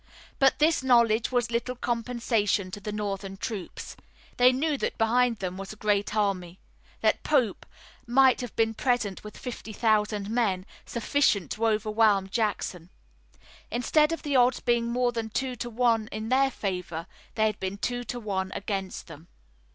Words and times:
But 0.39 0.57
this 0.57 0.81
knowledge 0.81 1.31
was 1.31 1.51
little 1.51 1.75
compensation 1.75 2.71
to 2.71 2.79
the 2.79 2.91
Northern 2.91 3.37
troops. 3.37 3.95
They 4.37 4.51
knew 4.51 4.75
that 4.79 4.97
behind 4.97 5.37
them 5.37 5.57
was 5.57 5.71
a 5.71 5.75
great 5.75 6.15
army, 6.15 6.59
that 7.01 7.21
Pope 7.21 7.67
might 8.07 8.41
have 8.41 8.55
been 8.55 8.73
present 8.73 9.23
with 9.23 9.37
fifty 9.37 9.71
thousand 9.71 10.27
men, 10.31 10.65
sufficient 10.87 11.51
to 11.51 11.67
overwhelm 11.67 12.29
Jackson. 12.29 12.89
Instead 13.69 14.11
of 14.11 14.23
the 14.23 14.35
odds 14.35 14.59
being 14.59 14.87
more 14.87 15.11
than 15.11 15.29
two 15.29 15.55
to 15.57 15.69
one 15.69 16.07
in 16.11 16.29
their 16.29 16.49
favor, 16.49 17.05
they 17.35 17.45
had 17.45 17.59
been 17.59 17.77
two 17.77 18.03
to 18.05 18.19
one 18.19 18.51
against 18.55 19.05
them. 19.05 19.27